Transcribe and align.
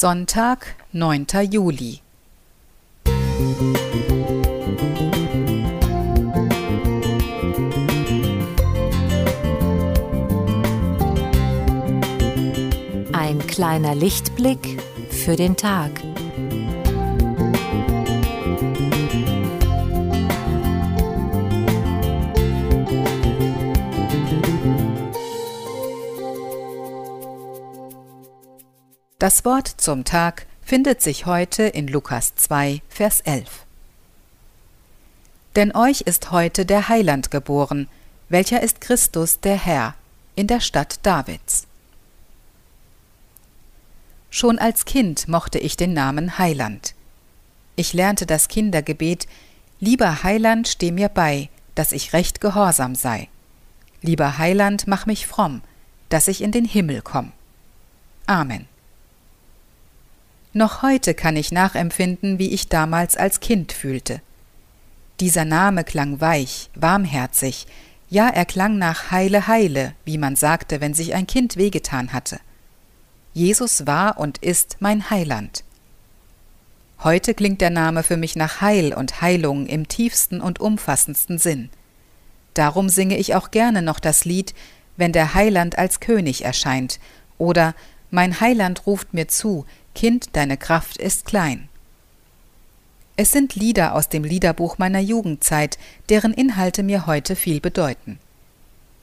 Sonntag, 0.00 0.76
9. 0.92 1.26
Juli. 1.50 1.98
Ein 13.12 13.44
kleiner 13.48 13.96
Lichtblick 13.96 14.80
für 15.10 15.34
den 15.34 15.56
Tag. 15.56 15.90
Das 29.20 29.44
Wort 29.44 29.66
zum 29.66 30.04
Tag 30.04 30.46
findet 30.62 31.02
sich 31.02 31.26
heute 31.26 31.64
in 31.64 31.88
Lukas 31.88 32.36
2, 32.36 32.82
Vers 32.88 33.20
11. 33.22 33.66
Denn 35.56 35.74
euch 35.74 36.02
ist 36.02 36.30
heute 36.30 36.64
der 36.64 36.88
Heiland 36.88 37.32
geboren, 37.32 37.88
welcher 38.28 38.62
ist 38.62 38.80
Christus 38.80 39.40
der 39.40 39.56
Herr, 39.56 39.96
in 40.36 40.46
der 40.46 40.60
Stadt 40.60 41.00
Davids. 41.04 41.66
Schon 44.30 44.60
als 44.60 44.84
Kind 44.84 45.26
mochte 45.26 45.58
ich 45.58 45.76
den 45.76 45.94
Namen 45.94 46.38
Heiland. 46.38 46.94
Ich 47.74 47.94
lernte 47.94 48.24
das 48.24 48.46
Kindergebet 48.46 49.26
Lieber 49.80 50.22
Heiland, 50.22 50.68
steh 50.68 50.92
mir 50.92 51.08
bei, 51.08 51.48
dass 51.74 51.90
ich 51.90 52.12
recht 52.12 52.40
gehorsam 52.40 52.94
sei. 52.94 53.26
Lieber 54.00 54.38
Heiland, 54.38 54.86
mach 54.86 55.06
mich 55.06 55.26
fromm, 55.26 55.62
dass 56.08 56.28
ich 56.28 56.40
in 56.40 56.52
den 56.52 56.64
Himmel 56.64 57.02
komm. 57.02 57.32
Amen. 58.24 58.68
Noch 60.52 60.82
heute 60.82 61.14
kann 61.14 61.36
ich 61.36 61.52
nachempfinden, 61.52 62.38
wie 62.38 62.50
ich 62.50 62.68
damals 62.68 63.16
als 63.16 63.40
Kind 63.40 63.72
fühlte. 63.72 64.20
Dieser 65.20 65.44
Name 65.44 65.84
klang 65.84 66.20
weich, 66.20 66.70
warmherzig, 66.74 67.66
ja 68.08 68.28
er 68.28 68.44
klang 68.44 68.78
nach 68.78 69.10
Heile 69.10 69.46
Heile, 69.46 69.92
wie 70.04 70.16
man 70.16 70.36
sagte, 70.36 70.80
wenn 70.80 70.94
sich 70.94 71.14
ein 71.14 71.26
Kind 71.26 71.56
wehgetan 71.56 72.12
hatte. 72.12 72.40
Jesus 73.34 73.86
war 73.86 74.18
und 74.18 74.38
ist 74.38 74.76
mein 74.80 75.10
Heiland. 75.10 75.64
Heute 77.04 77.34
klingt 77.34 77.60
der 77.60 77.70
Name 77.70 78.02
für 78.02 78.16
mich 78.16 78.34
nach 78.34 78.60
Heil 78.60 78.92
und 78.94 79.20
Heilung 79.20 79.66
im 79.66 79.86
tiefsten 79.86 80.40
und 80.40 80.60
umfassendsten 80.60 81.38
Sinn. 81.38 81.70
Darum 82.54 82.88
singe 82.88 83.18
ich 83.18 83.34
auch 83.36 83.50
gerne 83.50 83.82
noch 83.82 84.00
das 84.00 84.24
Lied, 84.24 84.54
wenn 84.96 85.12
der 85.12 85.34
Heiland 85.34 85.78
als 85.78 86.00
König 86.00 86.44
erscheint, 86.44 86.98
oder 87.36 87.74
Mein 88.10 88.40
Heiland 88.40 88.86
ruft 88.86 89.12
mir 89.12 89.28
zu, 89.28 89.66
Kind, 89.94 90.36
deine 90.36 90.56
Kraft 90.56 90.96
ist 90.96 91.24
klein. 91.24 91.68
Es 93.16 93.32
sind 93.32 93.56
Lieder 93.56 93.94
aus 93.94 94.08
dem 94.08 94.22
Liederbuch 94.22 94.78
meiner 94.78 95.00
Jugendzeit, 95.00 95.76
deren 96.08 96.32
Inhalte 96.32 96.84
mir 96.84 97.06
heute 97.06 97.34
viel 97.34 97.60
bedeuten. 97.60 98.20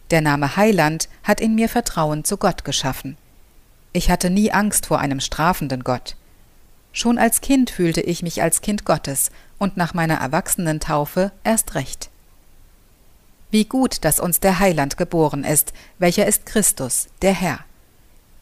Der 0.10 0.22
Name 0.22 0.56
Heiland 0.56 1.10
hat 1.24 1.42
in 1.42 1.56
mir 1.56 1.68
Vertrauen 1.68 2.24
zu 2.24 2.38
Gott 2.38 2.64
geschaffen. 2.64 3.18
Ich 3.92 4.10
hatte 4.10 4.30
nie 4.30 4.52
Angst 4.52 4.86
vor 4.86 5.00
einem 5.00 5.20
strafenden 5.20 5.84
Gott. 5.84 6.16
Schon 6.94 7.18
als 7.18 7.42
Kind 7.42 7.70
fühlte 7.70 8.02
ich 8.02 8.24
mich 8.24 8.42
als 8.42 8.62
Kind 8.62 8.86
Gottes 8.86 9.32
und 9.58 9.76
nach 9.76 9.94
meiner 9.94 10.16
Erwachsenentaufe 10.16 11.32
erst 11.44 11.76
recht. 11.76 12.10
Wie 13.52 13.66
gut, 13.66 14.06
dass 14.06 14.20
uns 14.20 14.40
der 14.40 14.60
Heiland 14.60 14.96
geboren 14.96 15.44
ist, 15.44 15.74
welcher 16.00 16.26
ist 16.26 16.46
Christus, 16.46 17.08
der 17.22 17.34
Herr. 17.34 17.60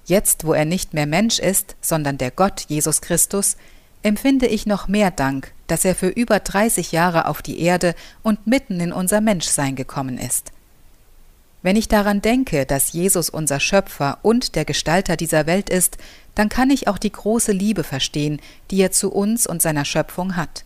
Jetzt, 0.05 0.45
wo 0.45 0.53
er 0.53 0.65
nicht 0.65 0.93
mehr 0.93 1.05
Mensch 1.05 1.39
ist, 1.39 1.75
sondern 1.81 2.17
der 2.17 2.31
Gott 2.31 2.65
Jesus 2.67 3.01
Christus, 3.01 3.55
empfinde 4.01 4.47
ich 4.47 4.65
noch 4.65 4.87
mehr 4.87 5.11
Dank, 5.11 5.53
dass 5.67 5.85
er 5.85 5.95
für 5.95 6.09
über 6.09 6.39
30 6.39 6.91
Jahre 6.91 7.27
auf 7.27 7.41
die 7.41 7.61
Erde 7.61 7.95
und 8.21 8.45
mitten 8.45 8.79
in 8.79 8.91
unser 8.91 9.21
Menschsein 9.21 9.75
gekommen 9.75 10.17
ist. 10.17 10.51
Wenn 11.61 11.77
ich 11.77 11.87
daran 11.87 12.21
denke, 12.21 12.65
dass 12.65 12.91
Jesus 12.91 13.29
unser 13.29 13.61
Schöpfer 13.61 14.19
und 14.21 14.55
der 14.55 14.65
Gestalter 14.65 15.15
dieser 15.15 15.45
Welt 15.45 15.69
ist, 15.69 15.97
dann 16.35 16.49
kann 16.49 16.69
ich 16.69 16.89
auch 16.89 16.97
die 16.97 17.11
große 17.11 17.53
Liebe 17.53 17.85
verstehen, 17.85 18.41
die 18.69 18.81
er 18.81 18.91
zu 18.91 19.09
uns 19.13 19.47
und 19.47 19.61
seiner 19.61 19.85
Schöpfung 19.85 20.35
hat. 20.35 20.65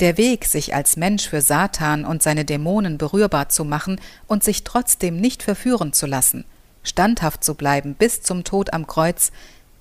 Der 0.00 0.18
Weg, 0.18 0.46
sich 0.46 0.74
als 0.74 0.96
Mensch 0.96 1.28
für 1.28 1.40
Satan 1.40 2.04
und 2.04 2.24
seine 2.24 2.44
Dämonen 2.44 2.98
berührbar 2.98 3.48
zu 3.48 3.64
machen 3.64 4.00
und 4.26 4.42
sich 4.42 4.64
trotzdem 4.64 5.20
nicht 5.20 5.44
verführen 5.44 5.92
zu 5.92 6.06
lassen, 6.06 6.44
standhaft 6.84 7.42
zu 7.42 7.54
bleiben 7.54 7.94
bis 7.94 8.22
zum 8.22 8.44
Tod 8.44 8.72
am 8.72 8.86
Kreuz, 8.86 9.32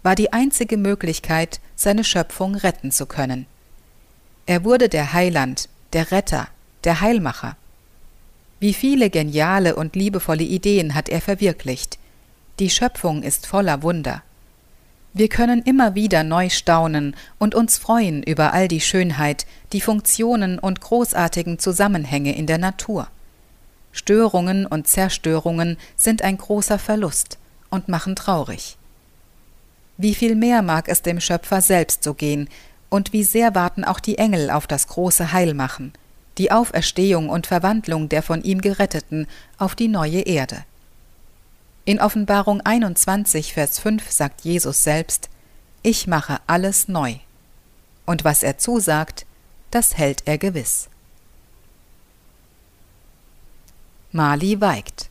war 0.02 0.16
die 0.16 0.34
einzige 0.34 0.78
Möglichkeit, 0.78 1.60
seine 1.76 2.04
Schöpfung 2.04 2.56
retten 2.56 2.92
zu 2.92 3.06
können. 3.06 3.46
Er 4.46 4.64
wurde 4.64 4.90
der 4.90 5.14
Heiland, 5.14 5.70
der 5.94 6.12
Retter, 6.12 6.48
der 6.84 7.00
Heilmacher. 7.00 7.56
Wie 8.60 8.74
viele 8.74 9.10
geniale 9.10 9.76
und 9.76 9.96
liebevolle 9.96 10.44
Ideen 10.44 10.96
hat 10.96 11.10
er 11.10 11.22
verwirklicht. 11.22 12.00
Die 12.60 12.70
Schöpfung 12.70 13.24
ist 13.24 13.46
voller 13.46 13.84
Wunder. 13.84 14.24
Wir 15.14 15.30
können 15.30 15.62
immer 15.62 15.96
wieder 15.96 16.24
neu 16.24 16.50
staunen 16.50 17.16
und 17.38 17.56
uns 17.56 17.78
freuen 17.78 18.24
über 18.24 18.52
all 18.52 18.68
die 18.68 18.82
Schönheit, 18.82 19.46
die 19.72 19.82
Funktionen 19.82 20.58
und 20.58 20.82
großartigen 20.82 21.60
Zusammenhänge 21.60 22.36
in 22.36 22.48
der 22.48 22.58
Natur. 22.58 23.08
Störungen 23.94 24.66
und 24.66 24.88
Zerstörungen 24.88 25.78
sind 25.96 26.24
ein 26.24 26.38
großer 26.38 26.80
Verlust 26.80 27.38
und 27.70 27.88
machen 27.88 28.16
traurig. 28.16 28.78
Wie 29.98 30.16
viel 30.16 30.36
mehr 30.36 30.62
mag 30.64 30.90
es 30.90 31.04
dem 31.04 31.22
Schöpfer 31.22 31.62
selbst 31.62 32.04
so 32.04 32.14
gehen, 32.14 32.50
und 32.90 33.12
wie 33.12 33.24
sehr 33.24 33.56
warten 33.56 33.84
auch 33.84 34.00
die 34.00 34.20
Engel 34.20 34.52
auf 34.52 34.68
das 34.68 34.88
große 34.88 35.32
Heilmachen, 35.32 35.94
die 36.38 36.52
Auferstehung 36.52 37.30
und 37.30 37.48
Verwandlung 37.48 38.08
der 38.08 38.22
von 38.22 38.44
ihm 38.44 38.62
Geretteten 38.62 39.28
auf 39.58 39.74
die 39.74 39.88
neue 39.88 40.22
Erde. 40.22 40.64
In 41.86 42.00
Offenbarung 42.00 42.62
21, 42.62 43.54
Vers 43.54 43.80
5 43.80 44.12
sagt 44.12 44.42
Jesus 44.42 44.84
selbst, 44.84 45.30
Ich 45.82 46.06
mache 46.06 46.38
alles 46.46 46.88
neu. 46.88 47.16
Und 48.06 48.24
was 48.24 48.44
er 48.44 48.58
zusagt, 48.58 49.26
das 49.72 49.98
hält 49.98 50.24
er 50.26 50.38
gewiss. 50.38 50.90
Mali 54.14 54.58
weigt. 54.60 55.10